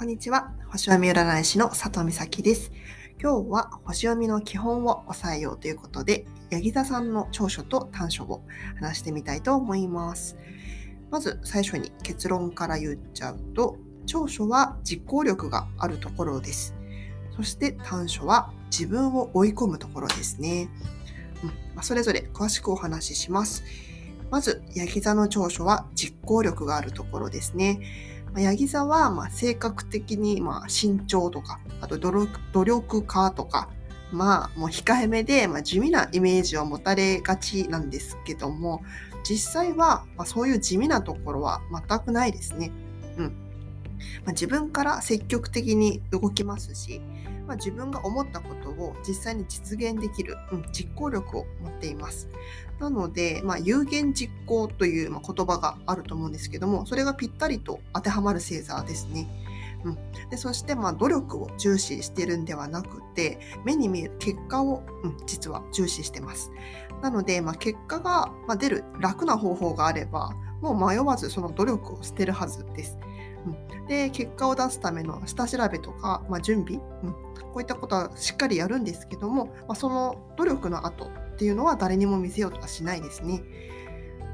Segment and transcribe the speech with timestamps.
[0.00, 0.50] こんにちは。
[0.70, 2.72] 星読み占い師の佐藤美咲です。
[3.20, 8.42] 今日は星読みの基本を押さえようということで、ヤギ座さんの長所と短所を
[8.76, 10.38] 話してみたいと思います。
[11.10, 13.76] まず最初に結論から言っちゃうと、
[14.06, 16.74] 長所は実行力があるところです。
[17.36, 20.70] そして短所は自分を追い込むところですね。
[21.44, 23.64] うんま、それぞれ詳しくお話しします。
[24.30, 27.80] まず、ヤギ座の長所は実行力があるところですね。
[28.36, 33.68] ヤギ座はまあ性格的にまあ慎重とか、あと努力家とか、
[34.12, 38.82] まあもう控えめで、まあ地味なイメージを持たれがちなんですけども、
[39.24, 42.70] 実際はまあそういう地味なところは全くないですね。
[43.16, 43.49] うん。
[44.24, 47.00] まあ自分から積極的に動きますし、
[47.46, 52.28] まあ、自分が思ったことを実際に実現できる、うん、実行力を持っています。
[52.78, 59.28] なので、まあ、有言実行という、ま言葉があると思うんですけども、それがぴったりと当てはまる星座ですね。
[59.84, 59.98] うん、
[60.30, 66.52] でそしてまあ努力を重視してるんではなくて目に見える結果を、うん、実は重視してます。
[67.02, 72.98] なので、まあ、結果が出る楽な方法があればもう迷わずその努力をしてるはずです。
[73.46, 83.42] うん、で結果を出すための下調べとか、まあ、準備、うん、こういったことはしっかりやるんですけども、まあ、その努力の後っていうのは誰にも見せようとはしないですね。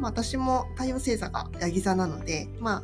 [0.00, 2.82] まあ、私も太陽星座がヤギ座なので、まあ、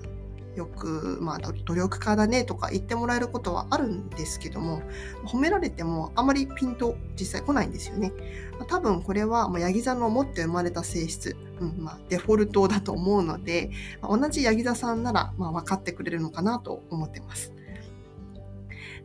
[0.56, 4.82] よく、まあ、努力家だねとか言ってもらえることはあるんですけども、
[5.24, 8.12] 褒められてもあまりピンと実際来ないんですよね。
[8.68, 13.70] 多分これは、まあ、ヤギ座の持って生まれた性質、うんまあ、デフォルトだと思うので、
[14.02, 17.52] 同じヤギ座さんなら、まあ、分かってくれるのかなと思ってます。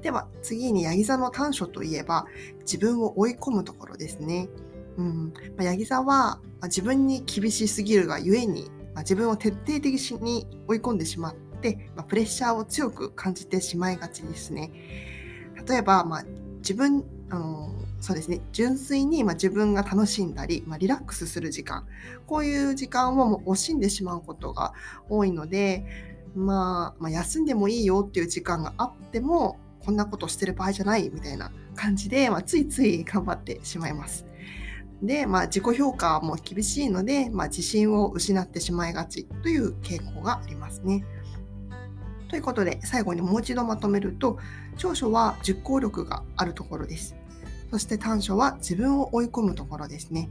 [0.02, 2.28] では次にヤギ座の短所といえば
[2.60, 4.50] 自分を追い込むところですね。
[4.98, 9.86] うんまあ、ヤギ座は、自分に厳しすぎるがゆえに、まあ、自分を徹底的
[10.22, 14.72] に追い込んでしまって、まあ、プレッシャーを強く感じてしまいがちですね。
[15.68, 16.26] 例えば、まあ、
[16.60, 21.88] 自分あのそうですね純粋に、まあ、自分が楽しんだり、まあ、リラックスする時間
[22.28, 24.74] こういう時間をもう惜しんでしまうことが
[25.10, 25.86] 多いので、
[26.36, 34.26] まあ、まあ休んでもいいよっていう時間があってもこんなことしてる場合じゃないみたいな感じで、まあ、ついつい頑張ってしまいます。
[35.06, 41.06] で、まあ、自己評価も厳しいので、まあ、自信を失ってしまいがちという傾向がありますね。
[42.30, 44.40] ということで最後にもう一度まとめると
[44.78, 47.16] 長所は実行力があるところです。
[47.72, 50.30] そして短所は自分を追い込むところですね。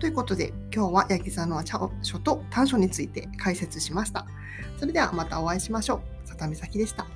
[0.00, 4.26] ということで今日は八木さんの長所と短所について解説しました。
[4.78, 6.28] それではまたお会いしましょう。
[6.28, 7.06] 里見咲でした。